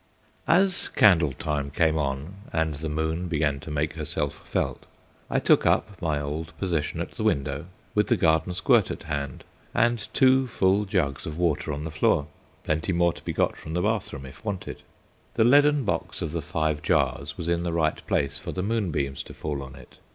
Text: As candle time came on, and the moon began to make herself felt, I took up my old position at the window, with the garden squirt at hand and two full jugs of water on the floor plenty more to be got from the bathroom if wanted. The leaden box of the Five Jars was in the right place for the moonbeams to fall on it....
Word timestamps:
As 0.47 0.87
candle 0.87 1.31
time 1.31 1.69
came 1.69 1.95
on, 1.95 2.33
and 2.51 2.73
the 2.73 2.89
moon 2.89 3.27
began 3.27 3.59
to 3.59 3.69
make 3.69 3.93
herself 3.93 4.33
felt, 4.49 4.87
I 5.29 5.37
took 5.37 5.63
up 5.63 6.01
my 6.01 6.19
old 6.19 6.57
position 6.57 7.01
at 7.01 7.11
the 7.11 7.23
window, 7.23 7.67
with 7.93 8.07
the 8.07 8.17
garden 8.17 8.55
squirt 8.55 8.89
at 8.89 9.03
hand 9.03 9.43
and 9.75 10.11
two 10.11 10.47
full 10.47 10.85
jugs 10.85 11.27
of 11.27 11.37
water 11.37 11.71
on 11.71 11.83
the 11.83 11.91
floor 11.91 12.25
plenty 12.63 12.91
more 12.93 13.13
to 13.13 13.23
be 13.23 13.31
got 13.31 13.55
from 13.55 13.73
the 13.75 13.81
bathroom 13.83 14.25
if 14.25 14.43
wanted. 14.43 14.81
The 15.35 15.43
leaden 15.43 15.83
box 15.83 16.23
of 16.23 16.31
the 16.31 16.41
Five 16.41 16.81
Jars 16.81 17.37
was 17.37 17.47
in 17.47 17.61
the 17.61 17.71
right 17.71 18.03
place 18.07 18.39
for 18.39 18.51
the 18.51 18.63
moonbeams 18.63 19.21
to 19.21 19.35
fall 19.35 19.61
on 19.61 19.75
it.... 19.75 19.99